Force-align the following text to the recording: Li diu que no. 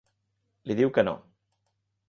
Li 0.71 0.77
diu 0.81 0.91
que 0.95 1.05
no. 1.09 1.15